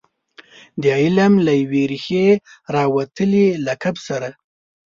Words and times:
د 0.81 0.83
علم 1.01 1.33
له 1.45 1.53
یوې 1.61 1.83
ریښې 1.91 2.27
راوتلي 2.75 3.45
لقب 3.65 3.95
سره. 4.07 4.29